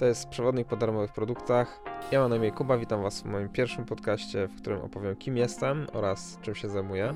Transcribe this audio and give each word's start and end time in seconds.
To 0.00 0.06
jest 0.06 0.28
Przewodnik 0.28 0.68
po 0.68 0.76
darmowych 0.76 1.12
produktach. 1.12 1.80
Ja 2.12 2.20
mam 2.20 2.30
na 2.30 2.36
imię 2.36 2.52
Kuba, 2.52 2.78
witam 2.78 3.02
Was 3.02 3.20
w 3.20 3.24
moim 3.24 3.48
pierwszym 3.48 3.84
podcaście, 3.84 4.46
w 4.46 4.56
którym 4.56 4.80
opowiem 4.80 5.16
kim 5.16 5.36
jestem 5.36 5.86
oraz 5.92 6.38
czym 6.42 6.54
się 6.54 6.68
zajmuję. 6.68 7.14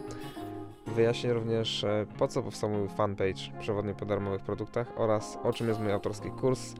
Wyjaśnię 0.86 1.32
również 1.32 1.84
e, 1.84 2.06
po 2.18 2.28
co 2.28 2.42
powstał 2.42 2.70
mój 2.70 2.88
fanpage 2.88 3.60
Przewodnik 3.60 3.96
po 3.96 4.06
darmowych 4.06 4.42
produktach 4.42 4.92
oraz 4.96 5.38
o 5.44 5.52
czym 5.52 5.68
jest 5.68 5.80
mój 5.80 5.92
autorski 5.92 6.30
kurs 6.30 6.74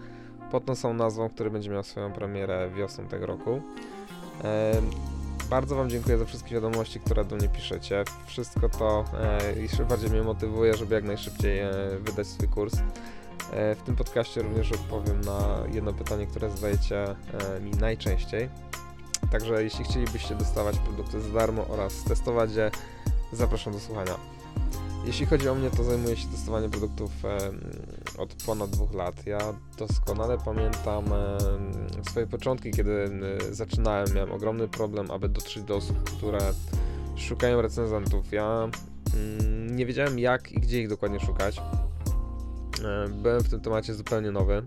pod 0.50 0.64
tą 0.64 0.74
samą 0.74 0.94
nazwą, 0.94 1.28
który 1.28 1.50
będzie 1.50 1.70
miał 1.70 1.82
swoją 1.82 2.12
premierę 2.12 2.70
wiosną 2.70 3.06
tego 3.06 3.26
roku. 3.26 3.60
E, 4.44 4.72
bardzo 5.50 5.76
Wam 5.76 5.90
dziękuję 5.90 6.18
za 6.18 6.24
wszystkie 6.24 6.54
wiadomości, 6.54 7.00
które 7.00 7.24
do 7.24 7.36
mnie 7.36 7.48
piszecie. 7.48 8.04
Wszystko 8.26 8.68
to 8.68 9.04
e, 9.20 9.60
jeszcze 9.60 9.84
bardziej 9.84 10.10
mnie 10.10 10.22
motywuje, 10.22 10.74
żeby 10.74 10.94
jak 10.94 11.04
najszybciej 11.04 11.60
wydać 12.00 12.26
swój 12.26 12.48
kurs. 12.48 12.74
E, 13.52 13.74
w 13.74 13.82
tym 13.82 13.96
podcaście 13.96 14.42
również 14.42 14.72
odpowiem 14.72 15.20
na 15.20 15.64
jedno 15.72 15.92
pytanie, 15.92 16.26
które 16.26 16.50
zadajecie 16.50 17.04
e, 17.04 17.60
mi 17.60 17.70
najczęściej. 17.70 18.48
Także 19.32 19.64
jeśli 19.64 19.84
chcielibyście 19.84 20.34
dostawać 20.34 20.78
produkty 20.78 21.20
za 21.20 21.28
darmo 21.28 21.66
oraz 21.68 22.04
testować 22.04 22.54
je, 22.54 22.70
zapraszam 23.32 23.72
do 23.72 23.80
słuchania. 23.80 24.14
Jeśli 25.06 25.26
chodzi 25.26 25.48
o 25.48 25.54
mnie, 25.54 25.70
to 25.70 25.84
zajmuję 25.84 26.16
się 26.16 26.28
testowaniem 26.28 26.70
produktów 26.70 27.10
e, 27.24 27.38
od 28.18 28.34
ponad 28.46 28.70
dwóch 28.70 28.94
lat. 28.94 29.26
Ja 29.26 29.38
doskonale 29.78 30.38
pamiętam 30.44 31.04
swoje 32.10 32.26
początki, 32.26 32.70
kiedy 32.70 33.10
zaczynałem. 33.50 34.14
Miałem 34.14 34.32
ogromny 34.32 34.68
problem, 34.68 35.10
aby 35.10 35.28
dotrzeć 35.28 35.62
do 35.62 35.76
osób, 35.76 36.04
które 36.04 36.38
szukają 37.16 37.62
recenzentów. 37.62 38.32
Ja 38.32 38.68
nie 39.70 39.86
wiedziałem 39.86 40.18
jak 40.18 40.52
i 40.52 40.60
gdzie 40.60 40.80
ich 40.80 40.88
dokładnie 40.88 41.20
szukać. 41.20 41.60
E, 42.82 43.08
byłem 43.08 43.40
w 43.40 43.48
tym 43.48 43.60
temacie 43.60 43.94
zupełnie 43.94 44.30
nowy. 44.30 44.66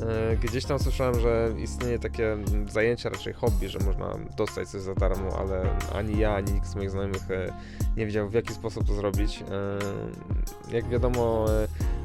E, 0.00 0.36
Gdzieś 0.36 0.64
tam 0.64 0.78
słyszałem, 0.78 1.20
że 1.20 1.48
istnieje 1.58 1.98
takie 1.98 2.36
zajęcie, 2.68 3.08
raczej 3.08 3.32
hobby, 3.32 3.68
że 3.68 3.78
można 3.78 4.14
dostać 4.36 4.68
coś 4.68 4.82
za 4.82 4.94
darmo, 4.94 5.38
ale 5.38 5.76
ani 5.94 6.18
ja, 6.18 6.34
ani 6.34 6.52
nikt 6.52 6.66
z 6.66 6.74
moich 6.74 6.90
znajomych 6.90 7.30
e, 7.30 7.52
nie 7.96 8.06
wiedział 8.06 8.28
w 8.28 8.34
jaki 8.34 8.54
sposób 8.54 8.86
to 8.86 8.94
zrobić. 8.94 9.44
Jak 10.70 10.88
wiadomo, 10.88 11.46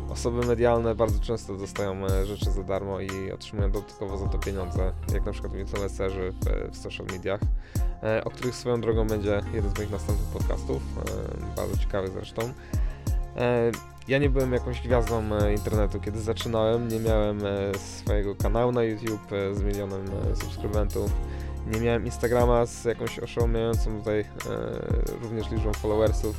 osoby 0.09 0.47
medialne 0.47 0.95
bardzo 0.95 1.19
często 1.19 1.55
dostają 1.55 2.07
rzeczy 2.25 2.51
za 2.51 2.63
darmo 2.63 2.99
i 2.99 3.31
otrzymują 3.31 3.71
dodatkowo 3.71 4.17
za 4.17 4.27
to 4.27 4.37
pieniądze, 4.39 4.93
jak 5.13 5.25
na 5.25 5.31
przykład 5.31 5.55
influencerzy 5.55 6.33
w, 6.71 6.77
social 6.77 7.05
mediach, 7.11 7.39
o 8.23 8.29
których 8.29 8.55
swoją 8.55 8.81
drogą 8.81 9.07
będzie 9.07 9.41
jeden 9.53 9.71
z 9.71 9.77
moich 9.77 9.91
następnych 9.91 10.27
podcastów, 10.27 10.81
bardzo 11.55 11.77
ciekawy 11.77 12.07
zresztą. 12.07 12.53
E, 13.37 13.71
Ja 14.07 14.17
nie 14.17 14.29
byłem 14.29 14.53
jakąś 14.53 14.81
gwiazdą 14.81 15.23
e, 15.35 15.53
internetu, 15.53 15.99
kiedy 15.99 16.21
zaczynałem. 16.21 16.87
Nie 16.87 16.99
miałem 16.99 17.45
e, 17.45 17.77
swojego 17.79 18.35
kanału 18.35 18.71
na 18.71 18.83
YouTube 18.83 19.27
z 19.53 19.61
milionem 19.61 20.05
subskrybentów. 20.41 21.11
Nie 21.73 21.79
miałem 21.79 22.05
Instagrama 22.05 22.65
z 22.65 22.85
jakąś 22.85 23.19
oszałamiającą 23.19 23.97
tutaj 23.99 24.25
również 25.21 25.51
liczbą 25.51 25.73
followersów. 25.73 26.35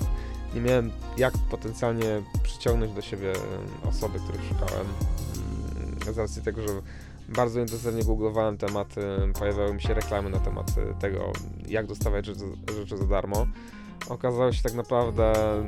Nie 0.55 0.61
miałem 0.61 0.91
jak 1.17 1.35
potencjalnie 1.51 2.23
przyciągnąć 2.43 2.93
do 2.93 3.03
siebie 3.03 3.33
osoby, 3.89 4.19
których 4.19 4.45
szukałem. 4.45 4.87
Mm, 6.07 6.15
Z 6.15 6.19
racji 6.19 6.43
tego, 6.43 6.63
że 6.63 6.69
bardzo 7.29 7.61
intensywnie 7.61 8.05
googlowałem 8.05 8.57
tematy, 8.59 9.01
pojawiały 9.39 9.75
mi 9.75 9.83
się 9.83 9.95
reklamy 9.95 10.31
na 10.31 10.39
temat 10.39 10.67
tego, 11.01 11.33
jak 11.69 11.87
dostawać 11.87 12.27
rzeczy, 12.27 12.45
rzeczy 12.77 12.97
za 12.97 13.05
darmo. 13.07 13.47
Okazało 14.09 14.53
się 14.53 14.63
tak 14.63 14.75
naprawdę 14.75 15.33
mm, 15.55 15.67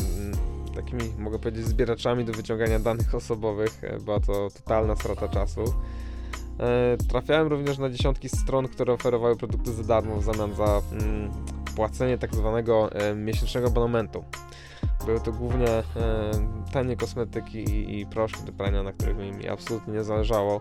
takimi, 0.77 1.03
mogę 1.19 1.39
powiedzieć, 1.39 1.67
zbieraczami 1.67 2.25
do 2.25 2.33
wyciągania 2.33 2.79
danych 2.79 3.15
osobowych. 3.15 3.85
E, 3.85 4.01
Była 4.01 4.21
to 4.21 4.49
totalna 4.51 4.97
strata 4.97 5.29
czasu. 5.29 5.65
E, 6.61 6.97
Trafiałem 7.09 7.47
również 7.49 7.79
na 7.79 7.91
dziesiątki 7.91 8.29
stron, 8.29 8.69
które 8.69 8.93
oferowały 8.93 9.37
produkty 9.37 9.73
za 9.73 9.83
darmo 9.83 10.17
w 10.17 10.25
zamian 10.25 10.55
za 10.55 10.83
mm, 10.93 11.31
płacenie 11.77 12.19
tak 12.19 12.35
zwanego 12.35 12.93
e, 12.93 13.15
miesięcznego 13.15 13.67
abonamentu. 13.67 14.25
Były 15.07 15.21
to 15.21 15.33
głównie 15.33 15.67
tanie 16.73 16.97
kosmetyki 16.97 17.99
i, 18.01 18.07
proszki 18.07 18.45
do 18.45 18.53
prania, 18.53 18.83
na 18.83 18.93
których 18.93 19.17
mi, 19.17 19.49
absolutnie 19.49 19.95
nie 19.95 20.05
zależało. 20.05 20.61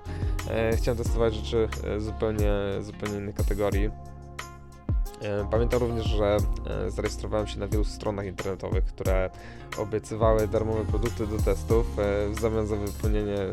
Chciałem 0.77 0.97
testować 0.97 1.33
rzeczy 1.33 1.67
zupełnie, 1.99 2.51
zupełnie 2.81 3.17
innej 3.17 3.33
kategorii. 3.33 3.89
E, 5.21 5.47
Pamiętam 5.51 5.79
również, 5.79 6.05
że 6.05 6.37
e, 6.85 6.91
zarejestrowałem 6.91 7.47
się 7.47 7.59
na 7.59 7.67
wielu 7.67 7.83
stronach 7.83 8.25
internetowych, 8.25 8.85
które 8.85 9.29
obiecywały 9.77 10.47
darmowe 10.47 10.85
produkty 10.85 11.27
do 11.27 11.37
testów 11.37 11.99
e, 11.99 12.29
w 12.29 12.39
zamian 12.39 12.67
za 12.67 12.75
wypełnienie 12.75 13.37
e, 13.37 13.49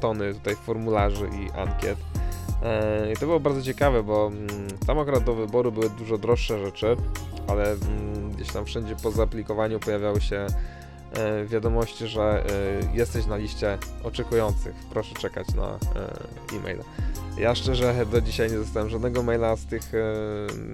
tony 0.00 0.34
tutaj 0.34 0.56
formularzy 0.56 1.28
i 1.28 1.50
ankiet. 1.50 1.98
I 3.12 3.16
to 3.16 3.26
było 3.26 3.40
bardzo 3.40 3.62
ciekawe, 3.62 4.02
bo 4.02 4.26
mm, 4.26 4.48
tam 4.86 4.98
akurat 4.98 5.24
do 5.24 5.34
wyboru 5.34 5.72
były 5.72 5.90
dużo 5.90 6.18
droższe 6.18 6.64
rzeczy, 6.64 6.96
ale 7.46 7.70
mm, 7.70 8.30
gdzieś 8.30 8.52
tam 8.52 8.64
wszędzie 8.64 8.96
po 8.96 9.10
zaaplikowaniu 9.10 9.80
pojawiały 9.80 10.20
się 10.20 10.46
wiadomości, 11.46 12.06
że 12.06 12.22
e, 12.22 12.96
jesteś 12.96 13.26
na 13.26 13.36
liście 13.36 13.78
oczekujących. 14.02 14.74
Proszę 14.90 15.14
czekać 15.14 15.54
na 15.54 15.66
e, 15.66 16.56
e-mail. 16.56 16.78
Ja 17.38 17.54
szczerze 17.54 18.06
do 18.06 18.20
dzisiaj 18.20 18.50
nie 18.50 18.56
dostałem 18.56 18.90
żadnego 18.90 19.22
maila 19.22 19.56
z 19.56 19.66
tych, 19.66 19.82
e, 19.82 19.98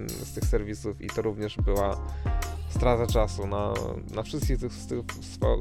z 0.07 0.33
tych 0.33 0.45
serwisów 0.45 1.01
i 1.01 1.07
to 1.07 1.21
również 1.21 1.57
była 1.57 1.97
strata 2.69 3.07
czasu. 3.07 3.47
Na, 3.47 3.73
na 4.15 4.23
wszystkich 4.23 4.59
tych, 4.59 4.71
tych 4.87 4.99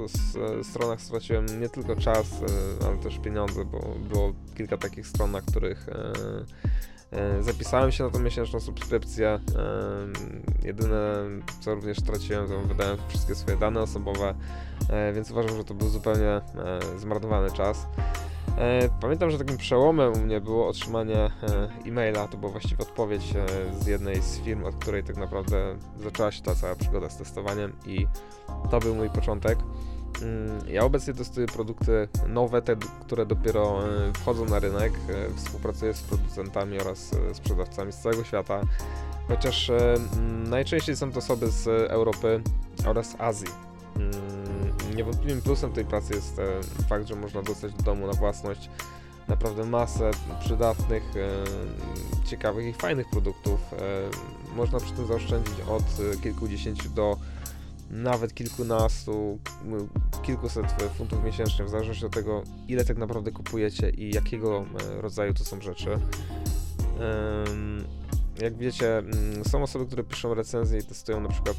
s- 0.05 0.39
stronach 0.69 1.01
straciłem 1.01 1.61
nie 1.61 1.69
tylko 1.69 1.97
czas, 1.97 2.27
e, 2.83 2.87
ale 2.87 2.97
też 2.97 3.19
pieniądze, 3.19 3.65
bo 3.65 3.79
było 4.09 4.33
kilka 4.55 4.77
takich 4.77 5.07
stron, 5.07 5.31
na 5.31 5.41
których 5.41 5.89
e, 5.89 6.13
e, 7.19 7.43
zapisałem 7.43 7.93
się 7.93 8.05
na 8.05 8.11
tą 8.11 8.19
miesięczną 8.19 8.61
subskrypcję. 8.61 9.29
E, 9.29 9.41
Jedyne 10.67 11.15
co 11.61 11.75
również 11.75 11.99
straciłem, 11.99 12.49
to 12.49 12.61
wydałem 12.61 12.97
wszystkie 13.09 13.35
swoje 13.35 13.57
dane 13.57 13.81
osobowe, 13.81 14.35
e, 14.91 15.13
więc 15.13 15.31
uważam, 15.31 15.57
że 15.57 15.65
to 15.65 15.75
był 15.75 15.89
zupełnie 15.89 16.29
e, 16.31 16.43
zmarnowany 16.99 17.51
czas. 17.53 17.87
E, 18.59 18.89
Pamiętam, 19.01 19.31
że 19.31 19.39
takim 19.39 19.57
przełomem 19.57 20.13
u 20.13 20.19
mnie 20.19 20.41
było 20.41 20.69
otrzymanie 20.69 21.17
e, 21.17 21.31
e-maila, 21.87 22.29
to 22.29 22.37
była 22.37 22.53
właściwie 22.53 22.83
odpowiedź 22.83 23.35
e, 23.37 23.47
z 23.83 23.87
jednej 23.87 24.23
z 24.23 24.39
firm, 24.39 24.65
od 24.65 24.75
której 24.75 25.05
tak 25.05 25.17
naprawdę 25.17 25.77
zaczęła 26.03 26.33
się 26.33 26.43
ta 26.43 26.55
cała 26.55 26.75
przygoda 26.77 27.11
z 27.11 27.17
testowaniem 27.17 27.73
i 27.87 28.07
to 28.71 28.81
był 28.81 28.95
mój 28.95 29.11
początek. 29.11 29.59
Mm, 30.23 30.69
Ja 30.69 30.85
obecnie 30.85 31.15
testuję 31.15 31.47
produkty 31.47 32.09
nowe, 32.29 32.63
te, 32.63 32.77
które 33.01 33.27
dopiero 33.27 33.79
wchodzą 34.15 34.45
na 34.45 34.59
rynek. 34.59 34.93
Współpracuję 35.37 35.95
z 35.95 36.03
producentami 36.03 36.81
oraz 36.81 37.11
sprzedawcami 37.33 37.93
z 37.93 37.97
całego 37.99 38.25
świata, 38.25 38.61
chociaż 39.29 39.71
najczęściej 40.49 40.97
są 40.97 41.13
to 41.13 41.19
osoby 41.19 41.51
z 41.51 41.67
Europy 41.91 42.43
oraz 42.87 43.17
Azji. 43.19 43.49
Mm, 43.97 44.97
Niewątpliwym 44.97 45.43
plusem 45.43 45.73
tej 45.73 45.85
pracy 45.85 46.15
jest 46.15 46.39
e, 46.39 46.43
fakt, 46.89 47.09
że 47.09 47.15
można 47.15 47.43
dostać 47.43 47.73
do 47.73 47.83
domu 47.83 48.07
na 48.07 48.13
własność 48.13 48.71
naprawdę 49.29 49.65
masę 49.65 50.11
przydatnych, 50.41 51.03
e, 51.17 52.27
ciekawych 52.27 52.67
i 52.67 52.73
fajnych 52.73 53.11
produktów. 53.11 53.61
E, 53.73 54.57
Można 54.57 54.81
przy 54.81 54.93
tym 54.93 55.07
zaoszczędzić 55.07 55.55
od 55.69 56.21
kilkudziesięciu 56.23 56.91
do 56.91 57.17
nawet 57.91 58.35
kilkunastu, 58.35 59.39
kilkuset 60.23 60.67
funtów 60.99 61.25
miesięcznie, 61.25 61.65
w 61.65 61.69
zależności 61.69 62.07
od 62.07 62.13
tego, 62.13 62.43
ile 62.69 62.85
tak 62.85 62.97
naprawdę 62.99 63.33
kupujecie 63.33 63.91
i 63.91 64.15
jakiego 64.15 64.65
rodzaju 65.01 65.35
to 65.35 65.45
są 65.45 65.61
rzeczy. 65.61 65.99
Jak 68.43 68.57
wiecie, 68.57 68.99
mm, 68.99 69.45
są 69.45 69.63
osoby, 69.63 69.87
które 69.87 70.05
piszą 70.05 70.35
recenzje 70.35 70.79
i 70.79 70.83
testują 70.83 71.21
na 71.21 71.29
przykład 71.29 71.57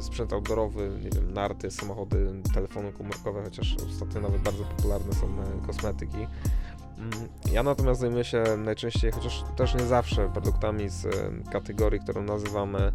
y, 0.00 0.02
sprzęt 0.02 0.32
outdoorowy, 0.32 0.90
nie 1.04 1.10
wiem, 1.10 1.32
narty, 1.32 1.70
samochody, 1.70 2.32
telefony 2.54 2.92
komórkowe, 2.92 3.42
chociaż 3.44 3.76
ostatnio 3.90 4.20
nawet 4.20 4.40
bardzo 4.42 4.64
popularne 4.64 5.12
są 5.12 5.26
e, 5.26 5.66
kosmetyki. 5.66 6.16
Mm, 6.98 7.10
Ja 7.52 7.62
natomiast 7.62 8.00
zajmuję 8.00 8.24
się 8.24 8.44
najczęściej, 8.58 9.12
chociaż 9.12 9.44
też 9.56 9.74
nie 9.74 9.84
zawsze, 9.86 10.28
produktami 10.32 10.88
z 10.88 11.06
e, 11.06 11.10
kategorii, 11.52 12.00
którą 12.00 12.22
nazywamy 12.22 12.92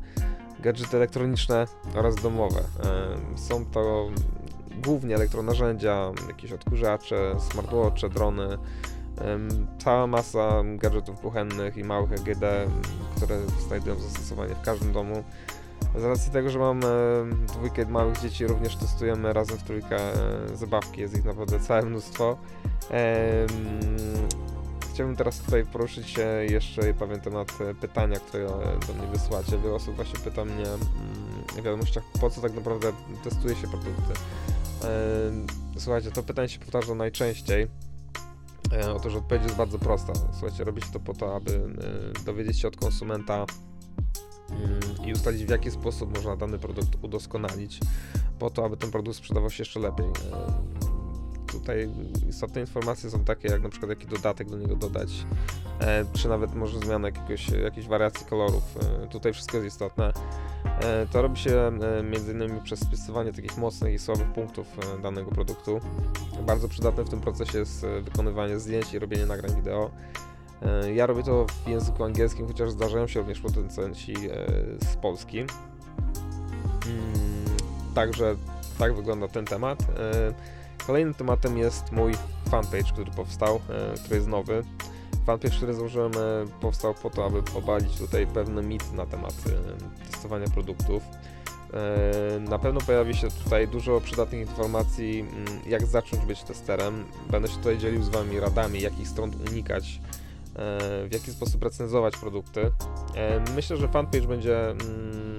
gadżety 0.60 0.98
elektroniczne 0.98 1.66
oraz 1.96 2.16
domowe. 2.16 2.60
E, 2.60 3.38
Są 3.38 3.66
to 3.66 4.10
głównie 4.84 5.16
elektronarzędzia, 5.16 6.12
jakieś 6.28 6.52
odkurzacze, 6.52 7.36
smartwatche, 7.52 8.10
drony, 8.10 8.58
cała 9.78 10.08
masa 10.08 10.64
gadżetów 10.66 11.20
kuchennych 11.20 11.78
i 11.78 11.84
małych 11.84 12.12
EGD, 12.12 12.44
które 13.16 13.40
znajdują 13.68 13.96
zastosowanie 13.96 14.56
w 14.56 14.62
każdym 14.62 14.94
domu. 14.94 15.24
Z 15.96 16.04
racji 16.04 16.32
tego, 16.32 16.50
że 16.50 16.60
mam 16.60 16.80
dwójkę 17.48 17.86
małych 17.86 18.20
dzieci, 18.20 18.48
również 18.48 18.76
testujemy 18.76 19.34
razem 19.34 19.58
w 19.58 19.64
trójkę 19.64 19.98
e, 19.98 20.56
zabawki, 20.56 21.02
jest 21.02 21.18
ich 21.18 21.26
naprawdę 21.26 21.60
całe 21.60 21.82
mnóstwo. 21.82 22.38
Chciałbym 24.94 25.16
teraz 25.16 25.40
tutaj 25.40 25.66
poruszyć 25.66 26.10
się 26.10 26.28
jeszcze 26.50 26.94
pewien 26.94 27.22
temat 27.22 27.48
e, 27.62 27.74
pytania, 27.74 28.20
które 28.20 28.46
e, 28.46 28.50
do 28.88 28.94
mnie 28.94 29.08
wysłacie. 29.14 29.58
Wiele 29.58 29.76
osób 29.76 29.96
właśnie 29.96 30.20
pyta 30.20 30.46
mnie 30.46 30.66
mm, 30.68 30.80
w 31.54 31.56
wiadomościach, 31.56 32.04
po 32.22 32.30
co 32.30 32.42
tak 32.42 32.54
naprawdę 32.54 32.92
testuje 33.24 33.56
się 33.56 33.68
produkty. 33.68 34.14
Słuchajcie, 35.78 36.12
to 36.12 36.24
pytanie 36.24 36.50
się 36.50 36.60
powtarza 36.60 36.96
najczęściej. 36.96 37.68
Otóż 38.96 39.16
odpowiedź 39.16 39.44
jest 39.44 39.56
bardzo 39.56 39.80
prosta. 39.80 40.14
Słuchajcie, 40.32 40.64
robicie 40.64 40.88
to 40.94 41.00
po 41.00 41.14
to, 41.14 41.36
aby 41.36 41.76
dowiedzieć 42.26 42.60
się 42.60 42.68
od 42.68 42.78
konsumenta 42.78 43.46
mm, 44.50 44.80
i 45.06 45.14
ustalić 45.14 45.46
w 45.46 45.50
jaki 45.50 45.72
sposób 45.72 46.16
można 46.18 46.36
dany 46.36 46.60
produkt 46.60 47.04
udoskonalić, 47.04 47.80
po 48.40 48.50
to, 48.50 48.66
aby 48.66 48.78
ten 48.78 48.92
produkt 48.92 49.18
sprzedawał 49.18 49.50
się 49.50 49.62
jeszcze 49.62 49.80
lepiej 49.80 50.06
tutaj 51.48 51.90
istotne 52.30 52.62
informacje 52.62 53.10
są 53.10 53.24
takie, 53.24 53.48
jak 53.48 53.64
na 53.64 53.70
przykład 53.70 53.90
jaki 53.90 54.08
dodatek 54.08 54.50
do 54.50 54.58
niego 54.58 54.76
dodać, 54.76 55.10
e, 55.82 56.06
czy 56.14 56.30
nawet 56.30 56.56
może 56.56 56.80
zmiana 56.80 57.08
jakiegoś, 57.08 57.50
jakiejś 57.50 57.88
wariacji 57.88 58.26
kolorów. 58.26 58.64
E, 59.04 59.08
tutaj 59.08 59.34
wszystko 59.34 59.58
jest 59.58 59.68
istotne. 59.68 60.14
E, 60.66 61.08
to 61.12 61.22
robi 61.22 61.40
się 61.40 61.72
między 62.04 62.32
innymi 62.32 62.62
przez 62.62 62.80
spisywanie 62.80 63.34
takich 63.34 63.58
mocnych 63.58 63.94
i 63.94 64.00
słabych 64.00 64.34
punktów 64.34 64.68
danego 65.04 65.32
produktu. 65.32 65.80
Bardzo 66.46 66.68
przydatne 66.68 67.04
w 67.04 67.10
tym 67.10 67.22
procesie 67.22 67.58
jest 67.60 67.86
wykonywanie 68.02 68.60
zdjęć 68.60 68.94
i 68.94 69.00
robienie 69.00 69.26
nagrań 69.26 69.56
wideo. 69.56 69.92
Ja 70.96 71.06
robię 71.06 71.24
to 71.24 71.46
w 71.66 71.68
języku 71.68 72.04
angielskim, 72.04 72.48
chociaż 72.48 72.72
zdarzają 72.72 73.08
się 73.08 73.20
również 73.20 73.40
producenci 73.40 74.14
z 74.82 74.96
Polski. 74.96 75.40
Mm, 75.40 75.50
także 77.96 78.36
tak 78.78 78.96
wygląda 78.96 79.28
ten 79.28 79.46
temat. 79.46 79.80
Kolejnym 80.88 81.14
tematem 81.14 81.58
jest 81.58 81.92
mój 81.92 82.14
fanpage, 82.52 82.92
który 82.94 83.12
powstał, 83.12 83.60
e, 83.70 83.98
który 83.98 84.16
jest 84.16 84.28
nowy. 84.28 84.64
Fanpage, 85.26 85.56
który 85.56 85.74
założyłem, 85.74 86.12
e, 86.12 86.18
powstał 86.62 86.94
po 86.94 87.10
to, 87.10 87.26
aby 87.26 87.42
obalić 87.56 87.98
tutaj 87.98 88.28
pewne 88.28 88.64
mity 88.64 88.96
na 88.96 89.06
temat 89.06 89.34
e, 89.34 90.12
testowania 90.12 90.48
produktów. 90.48 91.04
Na 92.40 92.60
pewno 92.60 92.82
pojawi 92.82 93.16
się 93.16 93.28
tutaj 93.44 93.68
dużo 93.68 94.02
przydatnych 94.02 94.42
informacji, 94.42 95.20
mm, 95.20 95.46
jak 95.68 95.86
zacząć 95.86 96.26
być 96.26 96.44
testerem. 96.44 97.06
Będę 97.30 97.48
się 97.48 97.58
tutaj 97.58 97.78
dzielił 97.78 98.04
z 98.04 98.10
Wami 98.10 98.40
radami, 98.40 98.82
jakich 98.82 99.08
stron 99.08 99.32
unikać, 99.50 100.02
w 101.08 101.10
jaki 101.12 101.32
sposób 101.32 101.64
recenzować 101.64 102.18
produkty. 102.18 102.72
Myślę, 103.56 103.78
że 103.78 103.88
fanpage 103.88 104.28
będzie 104.28 104.70
mm, 104.70 105.37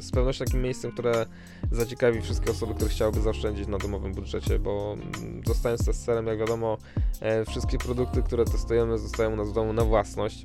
z 0.00 0.10
pewnością 0.10 0.44
takim 0.44 0.62
miejscem, 0.62 0.92
które 0.92 1.26
zaciekawi 1.70 2.22
wszystkie 2.22 2.50
osoby, 2.50 2.74
które 2.74 2.90
chciałyby 2.90 3.20
zaoszczędzić 3.20 3.68
na 3.68 3.78
domowym 3.78 4.14
budżecie, 4.14 4.58
bo 4.58 4.92
mm, 4.92 5.42
zostając 5.46 5.86
testerem, 5.86 6.26
jak 6.26 6.38
wiadomo, 6.38 6.78
e, 7.20 7.44
wszystkie 7.44 7.78
produkty, 7.78 8.22
które 8.22 8.44
testujemy, 8.44 8.98
zostają 8.98 9.32
u 9.32 9.36
nas 9.36 9.50
w 9.50 9.52
domu 9.52 9.72
na 9.72 9.84
własność. 9.84 10.44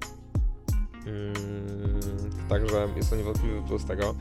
Mm, 1.06 1.34
także 2.50 2.88
jest 2.96 3.10
to 3.10 3.16
niewątpliwy 3.16 3.62
plus 3.68 3.86
tego. 3.86 4.16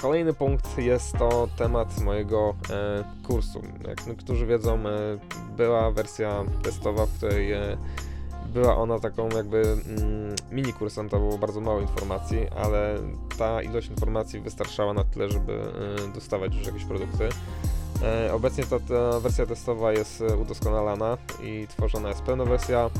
Kolejny 0.00 0.34
punkt 0.34 0.78
jest 0.78 1.12
to 1.18 1.48
temat 1.56 2.00
mojego 2.00 2.54
e, 2.70 3.04
kursu. 3.26 3.62
Jak 3.88 4.06
niektórzy 4.06 4.46
wiedzą, 4.46 4.74
e, 4.74 5.18
była 5.56 5.90
wersja 5.90 6.44
testowa, 6.62 7.06
w 7.06 7.16
której 7.16 7.52
była 8.48 8.76
ona 8.76 8.98
taką 8.98 9.28
jakby 9.28 9.62
mm, 9.62 10.34
mini 10.50 10.72
kursem, 10.72 11.08
to 11.08 11.18
było 11.18 11.38
bardzo 11.38 11.60
mało 11.60 11.80
informacji, 11.80 12.38
ale 12.56 12.98
ta 13.38 13.62
ilość 13.62 13.88
informacji 13.88 14.40
wystarczała 14.40 14.92
na 14.92 15.04
tyle, 15.04 15.30
żeby 15.30 15.52
y, 15.52 16.14
dostawać 16.14 16.54
już 16.54 16.66
jakieś 16.66 16.84
produkty. 16.84 17.28
E, 18.02 18.34
obecnie 18.34 18.64
ta, 18.64 18.80
ta 18.80 19.20
wersja 19.20 19.46
testowa 19.46 19.92
jest 19.92 20.20
e, 20.20 20.36
udoskonalana 20.36 21.18
i 21.42 21.66
tworzona 21.68 22.08
jest 22.08 22.22
pełna 22.22 22.44
wersja. 22.44 22.90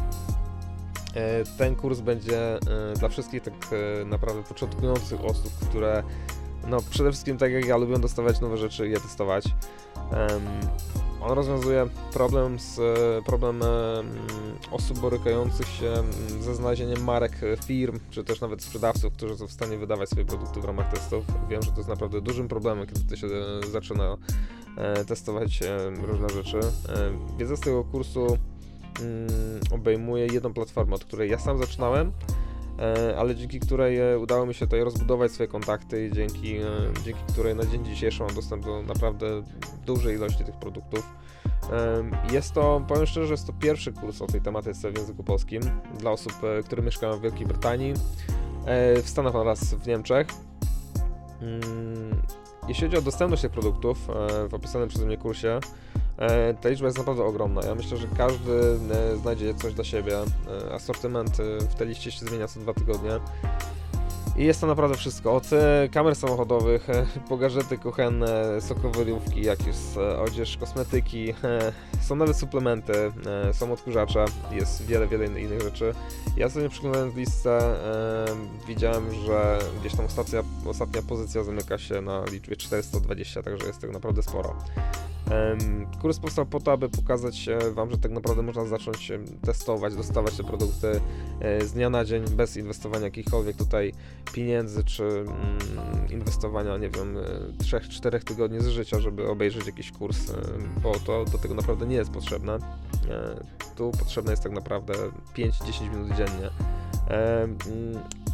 E, 1.15 1.45
ten 1.59 1.77
kurs 1.77 2.01
będzie 2.01 2.57
e, 2.57 2.59
dla 2.99 3.09
wszystkich 3.09 3.43
tak 3.43 3.55
e, 3.55 4.05
naprawdę 4.05 4.43
początkujących 4.43 5.25
osób, 5.25 5.53
które 5.71 6.03
no 6.67 6.79
przede 6.91 7.11
wszystkim 7.11 7.39
tak 7.39 7.53
jak 7.53 7.65
ja 7.65 7.77
lubią 7.77 8.01
dostawać 8.01 8.41
nowe 8.41 8.57
rzeczy 8.57 8.89
i 8.89 8.91
je 8.91 9.01
testować. 9.01 9.45
On 11.21 11.33
rozwiązuje 11.33 11.87
problem 12.13 12.59
z 12.59 12.81
problem 13.25 13.61
osób 14.71 14.99
borykających 14.99 15.69
się 15.69 15.95
ze 16.41 16.55
znalezieniem 16.55 17.05
marek 17.05 17.41
firm, 17.67 18.01
czy 18.11 18.25
też 18.25 18.41
nawet 18.41 18.63
sprzedawców, 18.63 19.13
którzy 19.13 19.37
są 19.37 19.47
w 19.47 19.53
stanie 19.53 19.79
wydawać 19.79 20.09
swoje 20.09 20.27
produkty 20.27 20.61
w 20.61 20.65
ramach 20.65 20.93
testów. 20.93 21.25
Wiem, 21.49 21.63
że 21.63 21.71
to 21.71 21.77
jest 21.77 21.89
naprawdę 21.89 22.21
dużym 22.21 22.49
problemem, 22.49 22.87
kiedy 22.87 23.17
się 23.17 23.27
e, 23.27 23.67
zaczyna 23.71 24.17
e, 24.77 25.05
testować 25.05 25.61
różne 26.03 26.29
rzeczy. 26.29 26.61
Wiedza 27.39 27.57
z 27.57 27.61
tego 27.61 27.85
kursu 27.85 28.27
mm, 29.01 29.29
obejmuje 29.71 30.27
jedną 30.27 30.53
platformę, 30.53 30.95
od 30.95 31.05
której 31.05 31.31
ja 31.31 31.39
sam 31.39 31.59
zaczynałem, 31.59 32.13
ale 33.19 33.35
dzięki 33.37 33.61
której 33.61 34.17
udało 34.17 34.47
mi 34.47 34.55
się 34.55 34.67
tutaj 34.67 34.85
rozbudować 34.85 35.33
swoje 35.33 35.49
kontakty 35.49 36.11
dzięki, 36.15 36.57
dzięki 37.05 37.21
której 37.33 37.55
na 37.55 37.67
dzień 37.67 37.85
dzisiejszy 37.85 38.23
mam 38.23 38.35
dostęp 38.35 38.65
do 38.65 38.83
naprawdę 38.83 39.43
dużej 39.87 40.17
ilości 40.17 40.45
tych 40.45 40.57
produktów. 40.57 41.07
Jest 42.33 42.55
to, 42.55 42.85
powiem 42.89 43.07
szczerze, 43.07 43.33
jest 43.33 43.47
to 43.47 43.53
pierwszy 43.53 43.93
kurs 43.93 44.23
o 44.23 44.27
tej 44.27 44.41
tematyce 44.41 44.91
w 44.91 44.99
języku 44.99 45.25
polskim 45.25 45.63
dla 45.99 46.11
osób, 46.11 46.33
e, 46.45 46.63
które 46.63 46.83
mieszkają 46.83 47.19
w 47.19 47.21
Wielkiej 47.21 47.47
Brytanii, 47.47 47.95
e, 48.67 49.03
w 49.03 49.09
Stanach 49.09 49.35
oraz 49.35 49.75
w 49.75 49.87
Niemczech. 49.87 50.27
Mm, 51.43 52.23
jeśli 52.69 52.87
chodzi 52.87 52.97
o 52.97 53.03
dostępność 53.03 53.43
tych 53.43 53.53
produktów 53.53 54.11
e, 54.11 54.49
w 54.49 54.55
opisanym 54.55 54.89
przeze 54.89 55.07
mnie 55.07 55.17
kursie, 55.17 55.61
ta 56.61 56.69
liczba 56.69 56.87
jest 56.87 56.99
naprawdę 56.99 57.25
ogromna. 57.25 57.61
Ja 57.67 57.75
myślę, 57.75 57.97
że 57.97 58.07
każdy 58.17 58.79
znajdzie 59.23 59.55
coś 59.55 59.75
dla 59.75 59.85
siebie. 59.85 60.19
Asortyment 60.73 61.37
w 61.71 61.75
tej 61.75 61.89
liście 61.89 62.11
się 62.11 62.27
zmienia 62.27 62.49
co 62.49 62.61
dwa 62.61 62.75
tygodnie. 62.75 63.11
I 64.39 64.45
jest 64.45 64.61
to 64.61 64.67
naprawdę 64.67 64.97
wszystko. 64.97 65.37
Od 65.37 65.53
e, 65.53 65.89
kamer 65.93 66.17
samochodowych, 66.17 66.91
e, 66.91 67.07
po 67.29 67.39
kuchenne, 67.83 68.61
sokowyrówki, 68.61 69.43
jakieś 69.43 69.77
e, 69.97 70.19
odzież, 70.21 70.57
kosmetyki, 70.57 71.35
są 72.01 72.17
nawet 72.17 72.37
suplementy, 72.37 72.93
są 73.53 73.73
odkurzacze, 73.73 74.25
jest 74.51 74.87
wiele, 74.87 75.07
wiele 75.07 75.27
innych 75.27 75.61
rzeczy. 75.63 75.95
Ja 76.37 76.51
sobie 76.51 76.69
przeglądając 76.69 77.15
listę 77.15 77.75
widziałem, 78.67 79.15
że 79.27 79.59
gdzieś 79.81 79.95
tam 79.95 80.07
ostatnia, 80.07 80.43
ostatnia 80.67 81.03
pozycja 81.03 81.45
zamyka 81.45 81.79
się 81.79 82.01
na 82.01 82.25
liczbie 82.25 82.57
420, 82.57 83.43
także 83.43 83.67
jest 83.67 83.81
tego 83.81 83.93
naprawdę 83.93 84.23
sporo. 84.23 84.57
Kurs 86.03 86.19
powstał 86.19 86.47
po 86.47 86.61
to, 86.61 86.73
aby 86.73 86.89
pokazać 86.89 87.49
Wam, 87.73 87.91
że 87.91 87.99
tak 87.99 88.13
naprawdę 88.13 88.43
można 88.43 88.65
zacząć 88.65 89.13
testować, 89.43 89.95
dostawać 89.95 90.37
te 90.37 90.45
produkty 90.45 91.01
z 91.61 91.73
dnia 91.73 91.91
na 91.91 92.05
dzień 92.05 92.25
bez 92.25 92.57
inwestowania 92.57 93.05
jakichkolwiek 93.05 93.57
tutaj 93.57 93.93
pieniędzy, 94.33 94.85
czy 94.85 95.05
mm, 95.05 95.29
inwestowania, 96.11 96.77
nie 96.77 96.91
wiem, 96.91 97.17
3-4 97.59 98.15
e, 98.15 98.21
tygodni 98.21 98.61
z 98.61 98.67
życia, 98.67 99.01
żeby 99.01 99.29
obejrzeć 99.29 99.67
jakiś 99.67 99.93
kurs, 99.93 100.31
e, 100.31 100.35
bo 100.83 100.95
to 100.95 101.25
do 101.25 101.39
tego 101.39 101.55
naprawdę 101.55 101.87
nie 101.87 101.97
jest 101.97 102.11
potrzebne. 102.11 102.55
E, 102.55 103.45
tu 103.77 103.91
potrzebne 103.99 104.31
jest 104.31 104.43
tak 104.43 104.53
naprawdę 104.53 104.95
5-10 105.37 105.91
minut 105.91 106.09
dziennie. 106.09 106.51
Mm, 107.09 107.59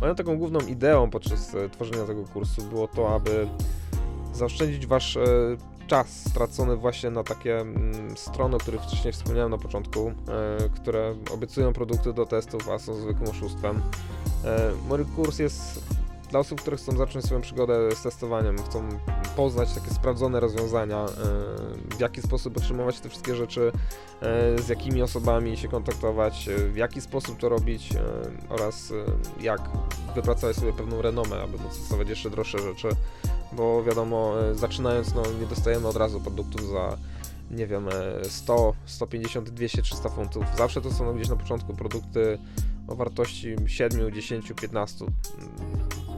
moją 0.00 0.14
taką 0.14 0.38
główną 0.38 0.60
ideą 0.60 1.10
podczas 1.10 1.56
tworzenia 1.72 2.04
tego 2.04 2.24
kursu 2.24 2.62
było 2.62 2.88
to, 2.88 3.14
aby 3.14 3.48
zaoszczędzić 4.32 4.86
Wasz 4.86 5.18
czas 5.86 6.24
stracony 6.28 6.76
właśnie 6.76 7.10
na 7.10 7.22
takie 7.22 7.60
mm, 7.60 8.16
strony, 8.16 8.56
o 8.56 8.58
których 8.58 8.82
wcześniej 8.82 9.12
wspomniałem 9.12 9.50
na 9.50 9.58
początku, 9.58 10.12
które 10.74 11.14
obiecują 11.32 11.72
produkty 11.72 12.12
do 12.12 12.26
testów, 12.26 12.68
a 12.68 12.78
są 12.78 12.94
zwykłym 12.94 13.30
oszustwem. 13.30 13.82
E, 14.44 14.70
mój 14.88 15.04
kurs 15.04 15.38
jest 15.38 15.84
dla 16.34 16.40
osób, 16.40 16.60
które 16.60 16.76
chcą 16.76 16.96
zacząć 16.96 17.24
swoją 17.24 17.40
przygodę 17.40 17.96
z 17.96 18.02
testowaniem, 18.02 18.56
chcą 18.58 18.88
poznać 19.36 19.72
takie 19.72 19.90
sprawdzone 19.90 20.40
rozwiązania, 20.40 21.04
e, 21.04 21.08
w 21.96 22.00
jaki 22.00 22.22
sposób 22.22 22.56
otrzymywać 22.56 23.00
te 23.00 23.08
wszystkie 23.08 23.34
rzeczy, 23.34 23.72
e, 24.20 24.62
z 24.62 24.68
jakimi 24.68 25.02
osobami 25.02 25.56
się 25.56 25.68
kontaktować, 25.68 26.48
w 26.72 26.76
jaki 26.76 27.00
sposób 27.00 27.38
to 27.38 27.48
robić 27.48 27.88
oraz 28.48 28.92
jak 29.40 29.60
wypracować 30.14 30.56
sobie 30.56 30.72
pewną 30.72 31.02
renomę, 31.02 31.42
aby 31.42 31.58
móc 31.58 31.78
testować 31.78 32.08
jeszcze 32.08 32.30
droższe 32.30 32.58
rzeczy, 32.58 32.88
bo 33.52 33.82
wiadomo, 33.82 34.34
zaczynając, 34.52 35.14
no 35.14 35.22
nie 35.40 35.46
dostajemy 35.46 35.88
od 35.88 35.96
razu 35.96 36.20
produktów 36.20 36.68
za 36.68 36.96
nie 37.50 37.66
wiem, 37.66 37.88
100, 38.22 38.74
150, 38.86 39.50
200, 39.50 39.82
300 39.82 40.08
funtów. 40.08 40.44
Zawsze 40.58 40.80
to 40.80 40.92
są 40.92 41.14
gdzieś 41.14 41.28
na 41.28 41.36
początku 41.36 41.74
produkty 41.74 42.38
o 42.88 42.94
wartości 42.94 43.56
7, 43.66 44.12
10, 44.12 44.52
15 44.60 45.04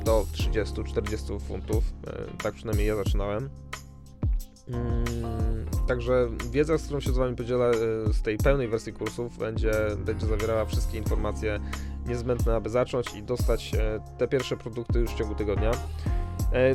do 0.07 0.27
30, 0.33 0.85
40 0.85 1.39
funtów. 1.49 1.85
E, 2.07 2.43
tak 2.43 2.55
przynajmniej 2.55 2.87
ja 2.87 2.97
zaczynałem. 2.97 3.51
Mm, 4.69 5.05
także 5.89 6.29
wiedza, 6.51 6.79
z 6.79 6.83
którą 6.83 7.01
się 7.01 7.13
z 7.13 7.17
Wami 7.17 7.37
podzielę 7.37 7.71
e, 7.71 8.13
z 8.13 8.23
tej 8.23 8.39
pełnej 8.39 8.69
wersji 8.69 8.93
kursów, 8.93 9.39
będzie, 9.39 9.73
będzie 9.99 10.27
zawierała 10.27 10.65
wszystkie 10.65 10.99
informacje 10.99 11.61
niezbędne, 12.07 12.55
aby 12.55 12.71
zacząć 12.71 13.15
i 13.15 13.23
dostać 13.23 13.75
e, 13.75 14.01
te 14.19 14.29
pierwsze 14.29 14.57
produkty 14.57 14.99
już 14.99 15.11
w 15.11 15.19
ciągu 15.19 15.35
tygodnia. 15.35 15.71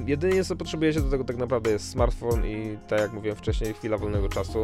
Jedynie 0.06 0.44
co 0.44 0.56
potrzebujecie 0.56 1.02
do 1.02 1.10
tego 1.10 1.24
tak 1.24 1.38
naprawdę 1.38 1.72
jest 1.72 1.90
smartfon 1.90 2.46
i 2.46 2.78
tak 2.88 3.00
jak 3.00 3.14
mówiłem 3.14 3.38
wcześniej, 3.38 3.74
chwila 3.74 3.98
wolnego 3.98 4.30
czasu. 4.30 4.64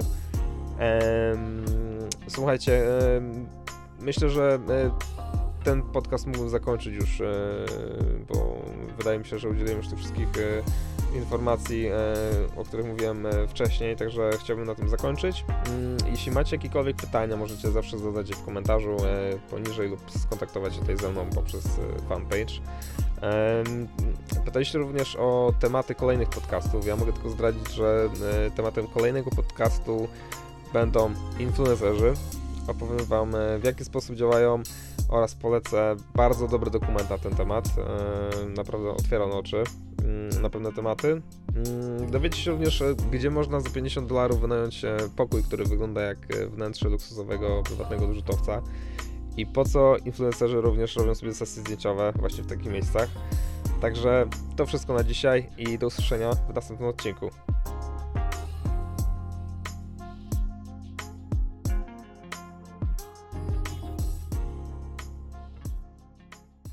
Słuchajcie, 2.28 2.84
myślę, 4.00 4.30
że 4.30 4.60
ten 5.68 5.82
podcast 5.82 6.28
mógłbym 6.28 6.50
zakończyć 6.50 6.96
już, 6.96 7.22
e, 7.22 7.26
bo 8.30 8.62
wydaje 8.98 9.20
mi 9.20 9.26
się, 9.26 9.40
że 9.40 9.50
udzieliłem 9.50 9.78
już 9.78 9.88
tych 9.88 10.00
wszystkich 10.00 10.28
informacji, 11.16 11.88
e, 11.88 11.94
o 12.58 12.64
których 12.64 12.86
mówiłem 12.86 13.26
e, 13.26 13.48
wcześniej, 13.48 13.96
także 13.96 14.30
chciałbym 14.40 14.66
na 14.66 14.76
tym 14.76 14.90
zakończyć. 14.90 15.46
Mm, 15.68 15.98
Jeśli 16.12 16.32
macie 16.32 16.56
jakiekolwiek 16.56 16.96
pytania, 16.96 17.38
możecie 17.38 17.72
zawsze 17.72 18.00
zadać 18.00 18.30
je 18.30 18.36
w 18.36 18.46
komentarzu 18.46 18.96
e, 19.06 19.38
poniżej 19.50 19.90
lub 19.90 20.12
skontaktować 20.12 20.74
się 20.74 20.80
tutaj 20.80 20.98
ze 20.98 21.12
mną 21.12 21.26
poprzez 21.36 21.66
e, 21.66 22.10
fanpage. 22.10 22.54
Pytaliście 24.46 24.80
również 24.80 25.16
o 25.16 25.54
tematy 25.60 25.96
kolejnych 25.96 26.30
podcastów. 26.30 26.86
Ja 26.86 26.96
mogę 26.96 27.14
tylko 27.14 27.30
zdradzić, 27.30 27.72
że 27.72 28.10
e, 28.48 28.52
tematem 28.52 28.88
kolejnego 28.88 29.30
podcastu 29.30 30.08
będą 30.74 31.14
influencerzy. 31.40 32.14
Opowiem 32.68 33.06
Wam, 33.06 33.36
e, 33.36 33.60
w 33.60 33.64
jaki 33.64 33.86
sposób 33.86 34.16
działają 34.16 34.64
oraz 35.10 35.36
polecę 35.36 35.96
bardzo 36.16 36.48
dobry 36.48 36.72
dokument 36.72 37.10
na 37.10 37.18
ten 37.18 37.36
temat. 37.36 37.66
E, 38.46 38.50
Naprawdę 38.50 38.90
otwiera 38.90 39.26
oczy 39.26 39.64
mm, 40.04 40.42
na 40.42 40.50
pewne 40.50 40.74
tematy. 40.74 41.22
Mm, 41.56 42.12
Dowiecie 42.12 42.38
się 42.38 42.52
również, 42.52 42.82
e, 42.82 42.96
gdzie 43.12 43.30
można 43.30 43.60
za 43.60 43.70
50 43.70 44.08
dolarów 44.08 44.42
wynająć 44.42 44.86
pokój, 45.16 45.44
który 45.44 45.66
wygląda 45.66 46.02
jak 46.02 46.18
wnętrze 46.50 46.90
luksusowego, 46.90 47.64
prywatnego 47.66 48.14
rzutowca. 48.14 48.62
I 49.38 49.46
po 49.46 49.66
co 49.66 49.98
influencerzy 49.98 50.62
również 50.62 50.96
robią 50.96 51.16
sobie 51.16 51.34
sesje 51.34 51.62
zdjęciowe 51.62 52.14
właśnie 52.16 52.44
w 52.44 52.48
takich 52.48 52.72
miejscach. 52.72 53.10
Także 53.82 54.26
to 54.56 54.66
wszystko 54.66 54.94
na 54.94 55.04
dzisiaj 55.04 55.50
i 55.58 55.78
do 55.78 55.88
usłyszenia 55.88 56.32
w 56.34 56.54
następnym 56.54 56.90
odcinku. 56.90 57.30